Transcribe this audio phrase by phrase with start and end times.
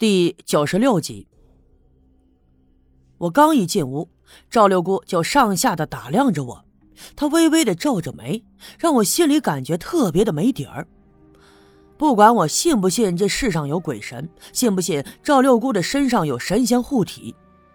[0.00, 1.28] 第九十六集，
[3.18, 4.08] 我刚一进屋，
[4.48, 6.64] 赵六姑就上下的打量着我，
[7.14, 8.42] 她微微的皱着眉，
[8.78, 10.88] 让我心里感觉特别的没底儿。
[11.98, 17.34] 不管我信不信这世上有鬼神，信不信赵六姑的身上有神仙护体，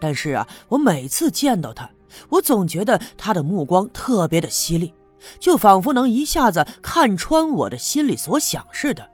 [0.00, 1.90] 但是啊，我每次见到她，
[2.30, 4.94] 我总觉得她的目光特别的犀利，
[5.38, 9.06] 就仿佛能一下子看穿我的心里所想似的。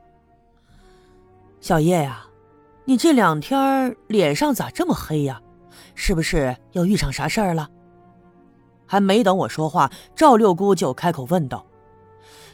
[1.60, 2.28] 小叶呀。
[2.84, 5.40] 你这两天脸上咋这么黑呀？
[5.94, 7.68] 是不是又遇上啥事儿了？
[8.86, 11.64] 还没等我说话，赵六姑就开口问道。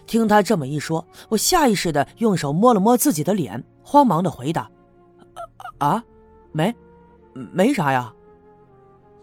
[0.06, 4.70] 听她这么一说，我下意识的用手摸了摸自己的脸，慌忙的回答
[5.78, 6.02] ：“啊，
[6.52, 6.74] 没，
[7.32, 8.12] 没啥呀。”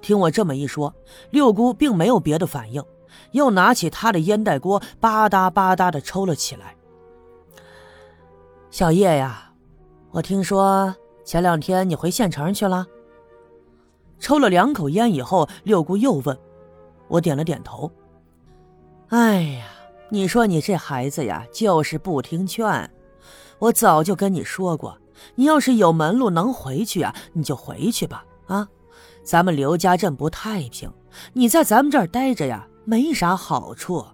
[0.01, 0.93] 听我这么一说，
[1.29, 2.83] 六姑并没有别的反应，
[3.31, 6.75] 又拿起她的烟袋锅，吧嗒吧嗒的抽了起来。
[8.71, 9.44] 小叶呀。
[10.15, 12.87] 我听说前两天你回县城去了。
[14.17, 16.39] 抽了两口烟以后，六姑又问，
[17.09, 17.91] 我点了点头。
[19.09, 19.65] 哎呀，
[20.07, 22.89] 你说你这孩子呀，就是不听劝。
[23.59, 24.97] 我早就跟你说过，
[25.35, 28.25] 你要是有门路能回去啊，你就回去吧。
[28.47, 28.69] 啊，
[29.21, 30.89] 咱们刘家镇不太平，
[31.33, 34.05] 你在咱们这儿待着呀，没啥好处。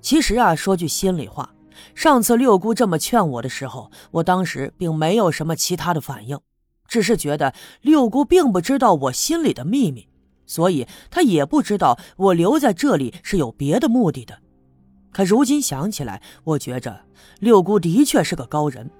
[0.00, 1.50] 其实啊，说句心里话。
[1.94, 6.38] 上次六姑这么劝我的时候，我当时并没有什么其他的反应，
[6.86, 10.08] 只是觉得六姑并不知道我心里的秘密，
[10.46, 14.38] 所以她也不知道我留在这里是有别的目的的。
[15.12, 17.00] 可如今想起来，我觉着
[17.40, 18.90] 六姑的确是个高人。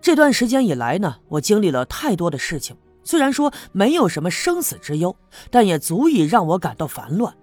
[0.00, 5.16] 这段时间以来呢，我经历了太多的事情，虽然说没有什么生死之忧，
[5.50, 7.34] 但也足以让我感到烦乱。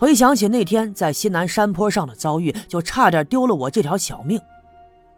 [0.00, 4.40] 回想起那天在西南山坡上的遭遇，就差点丢了我这条小命。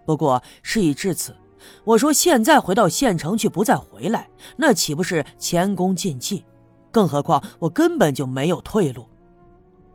[0.04, 1.36] 不过事已至此，
[1.84, 6.44] 我说现在回到县城去不再回来，那岂不是前功尽弃？
[6.90, 9.06] 更何况我根本就没有退路。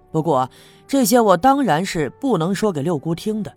[0.09, 0.49] 不过
[0.87, 3.53] 这些我当然是不能说给六姑听的，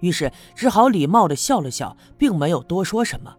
[0.00, 3.34] 于是只好礼貌地笑了笑，并没有多说什么。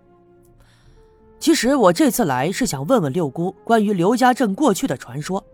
[1.39, 5.45] 其实我这次来是想问问六姑关于刘家镇过去的传说。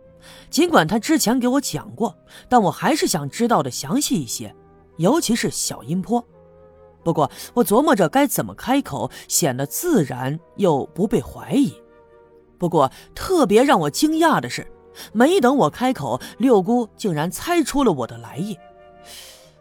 [0.50, 2.16] 尽管他之前给我讲过，
[2.50, 4.54] 但我还是想知道的详细一些，
[4.98, 6.24] 尤其是小阴坡。
[7.04, 11.74] 不过我琢磨着该怎么开口，显得自然又不被怀疑。
[12.58, 14.66] 不过特别让我惊讶的是，
[15.12, 18.56] 没等我开口，六姑竟然猜出了我的来意。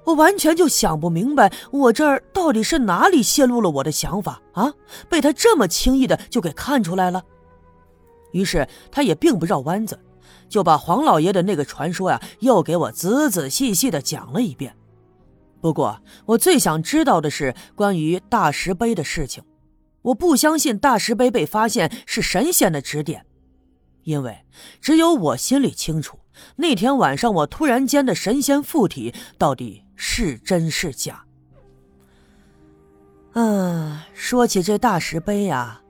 [0.05, 4.73] 我完全就想不明白，我这儿到底是哪里泄露了我的想法啊？
[5.09, 7.23] 被他这么轻易的就给看出来了。
[8.33, 9.99] 于是他也并不绕弯子。
[10.49, 14.77] 就把黄老爷的那个传说呀，又给我仔仔细细的讲了一遍。
[15.61, 19.45] 不过，我最想知道的是关于大石碑的事情。
[20.03, 23.27] 我不相信大石碑被发现是神仙的指点，
[24.05, 24.47] 因为
[24.81, 26.19] 只有我心里清楚，
[26.57, 31.25] 那天晚上我突然间的神仙附体到底是真是假。
[33.35, 35.83] 嗯，说起这大石碑呀，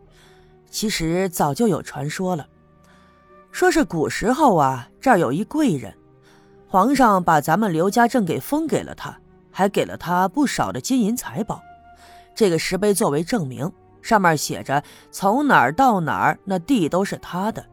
[0.68, 2.48] 其实早就有传说了。
[3.52, 5.92] 说是古时候啊，这儿有一贵人，
[6.68, 9.16] 皇上把咱们刘家镇给封给了他，
[9.50, 11.60] 还给了他不少的金银财宝。
[12.34, 17.64] 这个石碑作为证明，上面写着从哪儿到哪儿，那地都是他的，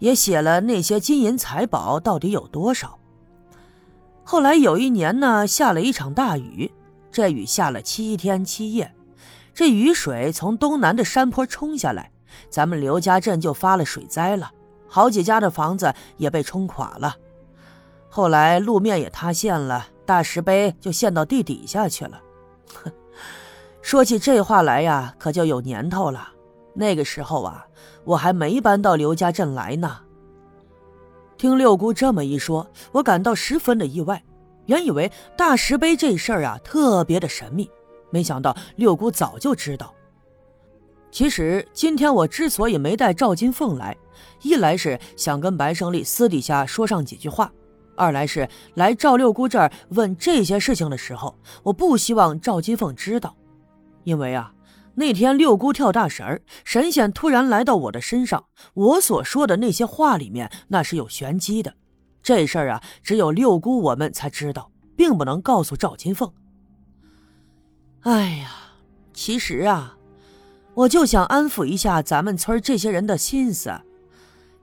[0.00, 2.98] 也写了那些金银财宝到底有多少。
[4.24, 6.70] 后来有一年呢，下了一场大雨，
[7.12, 8.92] 这雨下了七天七夜，
[9.54, 12.10] 这雨水从东南的山坡冲下来，
[12.50, 14.50] 咱们刘家镇就发了水灾了。
[14.88, 17.16] 好几家的房子也被冲垮了，
[18.08, 22.20] 后来路面也塌陷了，大石碑就陷到地底下去了。
[22.82, 22.92] 哼，
[23.82, 26.28] 说起这话来呀，可就有年头了。
[26.74, 27.66] 那个时候啊，
[28.04, 29.98] 我还没搬到刘家镇来呢。
[31.38, 34.22] 听六姑这么一说，我感到十分的意外。
[34.66, 37.70] 原以为大石碑这事儿啊特别的神秘，
[38.10, 39.94] 没想到六姑早就知道。
[41.10, 43.96] 其实今天我之所以没带赵金凤来，
[44.42, 47.52] 一来是想跟白胜利私底下说上几句话，
[47.96, 53.36] 二来是来赵六姑这儿问这些事情的时候，我不希望赵金凤知道，
[54.04, 54.52] 因为啊，
[54.94, 61.74] 那天六姑跳大神儿，神仙突然来到我的身上，我所说的那些话里面那是有玄机的，
[62.22, 66.32] 这事儿啊，只有六姑我们才知道，并不能告诉赵金凤。
[68.02, 68.50] 哎呀，
[69.12, 69.94] 其实啊。
[70.76, 73.72] 我就想安抚一下咱们村这些人的心思，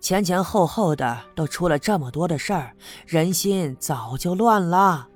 [0.04, 2.74] 前前后后的都出了这么多的事儿，
[3.08, 5.08] 人心早就乱了。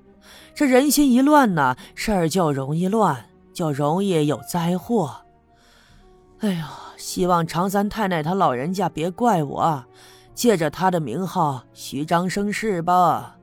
[0.56, 5.14] 这人心一乱呢，事儿就容易乱，就容易有灾祸。
[6.40, 9.84] 哎呀，希望常三太奶他老人家别怪我，
[10.34, 13.36] 借着他的名号虚张声势吧。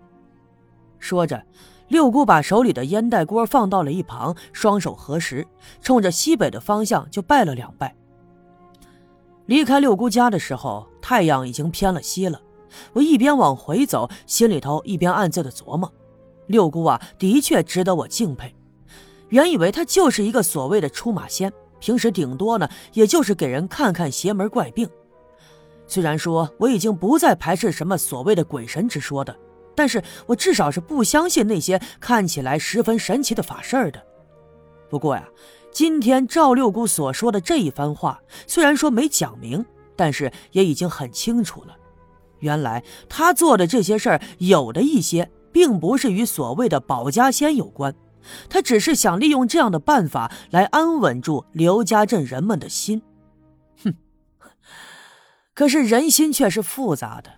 [0.98, 1.44] 说着，
[1.88, 5.46] 六姑把手里的烟袋锅放到了一旁，双手合十，
[5.82, 7.94] 冲着西北的方向就拜了两拜。
[9.44, 12.40] 离开六姑家的时候，太阳已经偏了西了。
[12.94, 15.92] 我一边往回走，心里头一边暗自的琢磨：
[16.46, 18.54] 六姑啊，的确值得我敬佩。
[19.28, 21.52] 原以为她就是一个所谓的出马仙。
[21.78, 24.88] 平时顶多呢，也就是给人看看邪门怪病。
[25.86, 29.36] 虽然说我已经不再排斥什么所谓的鬼神之说的，
[29.74, 34.02] 但是我至少是不相信那些看起来十分神奇的法事儿的。
[34.88, 35.28] 不过呀，
[35.70, 39.62] 今天赵六姑所说的这一番话，虽然说没讲明，
[39.96, 41.76] 但是也已经很清楚了。
[42.40, 47.94] 原来他做的这些事儿，有的一些并不是与所谓的保家仙有关。
[48.48, 53.02] 他只是想利用这样的办法来安稳住刘家镇人们的心，
[53.82, 53.94] 哼！
[55.52, 57.30] 可是人心却是复杂的，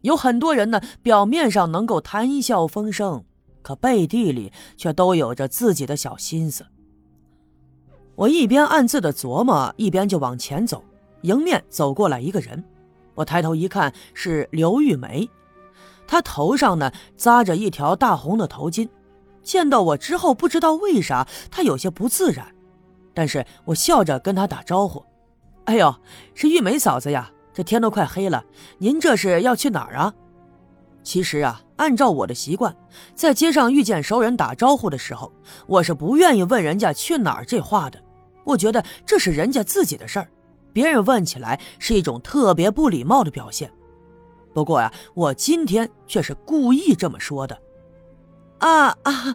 [0.00, 3.24] 有很多人呢，表面上能够谈笑风生，
[3.62, 6.66] 可背地里却都有着自己的小心思。
[8.16, 10.82] 我一边暗自的琢磨，一边就往前走，
[11.26, 12.62] 迎面走过来一个人，
[13.14, 15.28] 我抬头一看，是刘玉梅，
[16.06, 18.88] 她头上呢扎着一条大红的头巾。
[19.42, 22.46] 见到我之后，不知道为啥他有些不自然，
[23.12, 25.04] 但是我笑着跟他打招呼
[25.66, 25.94] ：“哎呦，
[26.34, 27.30] 是玉梅嫂子呀！
[27.52, 28.44] 这天都快黑了，
[28.78, 30.12] 您这是要去哪儿啊？”
[31.02, 32.76] 其实啊，按照我的习惯，
[33.14, 35.32] 在街上遇见熟人打招呼的时候，
[35.66, 38.00] 我是不愿意问人家去哪儿这话的。
[38.44, 40.28] 我觉得这是人家自己的事儿，
[40.76, 43.72] 别人问起来是一种特别不礼貌的表现。
[44.52, 47.58] 不过呀，我今天却是故意这么说的。
[48.58, 49.34] 啊啊，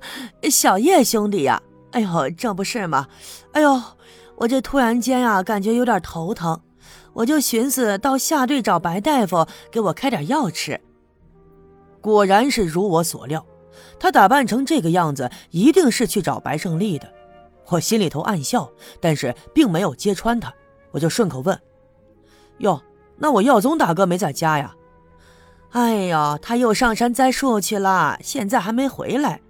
[0.52, 1.60] 小叶兄弟呀！
[1.94, 3.08] 哎呦，这不是吗？
[3.54, 3.82] 哎呦，
[4.36, 6.62] 我这突然间呀，感觉有点头疼，
[7.14, 10.80] 我就寻思到下队找白大夫给我开点药吃。
[12.02, 13.44] 果然是如我所料，
[14.00, 17.12] 他打扮成这个样子，一定是去找白胜利的。
[17.70, 20.54] 我心里头暗笑，但是并没有揭穿他，
[20.92, 21.60] 我就顺口问
[22.60, 22.82] ：“哟，
[23.18, 24.76] 那我耀宗大哥没在家呀？”
[25.72, 29.42] 哎呀，他又上山栽树去了，现在还没回来，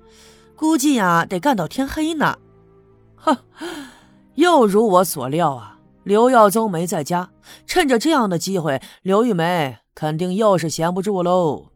[0.56, 2.38] 估计呀得干到天黑呢。
[3.16, 3.36] 哼，
[4.36, 7.32] 又如我所料啊，刘耀宗没在家，
[7.66, 11.72] 趁着这样的机会，刘玉梅肯定又是闲不住喽。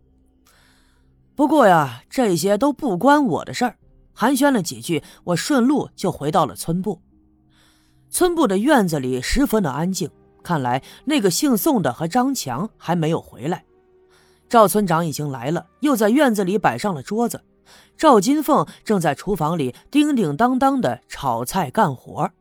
[1.36, 3.78] 不过呀，这些都不关我的事儿。
[4.14, 7.02] 寒暄了几句，我顺路就回到了村部。
[8.16, 10.10] 村部的院子里十分的安静，
[10.42, 13.66] 看来那个姓宋的和张强还没有回来。
[14.48, 17.44] 赵村长已经来了，又在院子里摆上了桌子。
[17.98, 22.32] 赵金凤正在厨房里叮叮当当的炒菜干活。